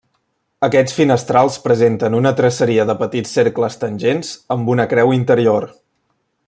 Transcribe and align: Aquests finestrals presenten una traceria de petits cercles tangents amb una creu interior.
Aquests 0.67 0.95
finestrals 0.99 1.57
presenten 1.65 2.17
una 2.21 2.31
traceria 2.39 2.87
de 2.91 2.97
petits 3.03 3.37
cercles 3.39 3.79
tangents 3.85 4.35
amb 4.57 4.73
una 4.77 4.89
creu 4.95 5.15
interior. 5.23 5.71